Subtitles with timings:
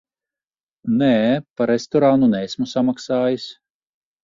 [1.01, 1.09] Nē,
[1.61, 3.49] par restorānu neesmu samaksājis.